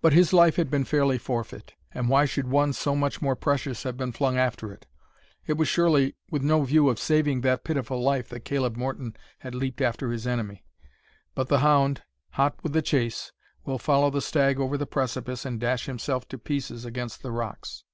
[0.00, 3.96] But his life had been fairly forfeit,—and why should one so much more precious have
[3.96, 4.88] been flung after it?
[5.46, 9.54] It was surely with no view of saving that pitiful life that Caleb Morton had
[9.54, 10.64] leaped after his enemy.
[11.36, 13.30] But the hound, hot with the chase,
[13.64, 17.84] will follow the stag over the precipice and dash himself to pieces against the rocks.